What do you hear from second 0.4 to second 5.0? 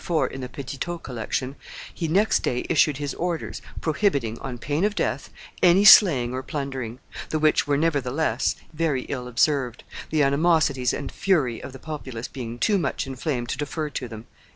the Petitot collection), "he next day issued his orders, prohibiting, on pain of